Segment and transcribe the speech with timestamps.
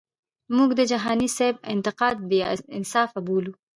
[0.55, 2.39] مونږ د جهانی سیب انتقاد بی
[2.77, 3.53] انصافه بولو.